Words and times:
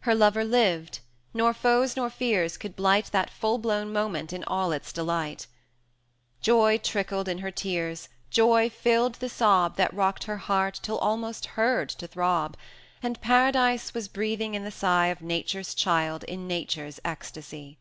Her 0.00 0.14
lover 0.14 0.44
lived, 0.44 0.98
nor 1.32 1.54
foes 1.54 1.96
nor 1.96 2.10
fears 2.10 2.58
could 2.58 2.76
blight 2.76 3.06
That 3.06 3.30
full 3.30 3.56
blown 3.56 3.90
moment 3.90 4.30
in 4.30 4.42
its 4.42 4.50
all 4.50 4.78
delight: 4.92 5.46
Joy 6.42 6.76
trickled 6.76 7.26
in 7.26 7.38
her 7.38 7.50
tears, 7.50 8.10
joy 8.28 8.68
filled 8.68 9.14
the 9.14 9.30
sob 9.30 9.76
That 9.76 9.94
rocked 9.94 10.24
her 10.24 10.36
heart 10.36 10.78
till 10.82 10.98
almost 10.98 11.46
heard 11.56 11.88
to 11.88 12.06
throb; 12.06 12.58
And 13.02 13.18
Paradise 13.22 13.94
was 13.94 14.08
breathing 14.08 14.52
in 14.54 14.64
the 14.64 14.70
sigh 14.70 15.06
Of 15.06 15.22
Nature's 15.22 15.72
child 15.72 16.22
in 16.24 16.46
Nature's 16.46 17.00
ecstasy. 17.02 17.78